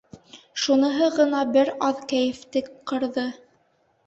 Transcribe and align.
Шуныһы 0.61 1.09
ғына 1.19 1.41
бер 1.57 1.69
аҙ 1.89 2.01
кәйефте 2.15 2.65
ҡырҙы. 2.93 3.29